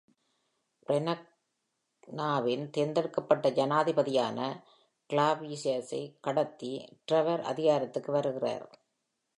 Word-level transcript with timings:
ப்ரெக்னாவின் 0.87 2.69
தேர்ந்தெடுக்கப்பட்ட 2.69 3.49
ஜனாதிபதியான 3.49 4.39
கிளாவியஸைக் 5.09 6.19
கடத்தி 6.21 6.99
ட்ரெவர் 7.11 7.41
அதிகாரத்திற்கு 7.41 8.11
வருகிறார். 8.11 8.67